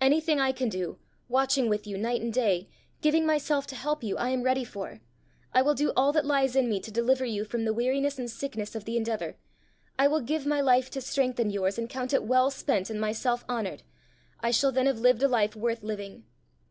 [0.00, 0.98] Anything I can do,
[1.28, 2.70] watching with you night and day,
[3.02, 5.02] giving myself to help you, I am ready for.
[5.52, 8.30] I will do all that lies in me to deliver you from the weariness and
[8.30, 9.36] sickness of the endeavour.
[9.98, 13.44] I will give my life to strengthen yours, and count it well spent and myself
[13.46, 13.82] honoured:
[14.40, 16.24] I shall then have lived a life worth living!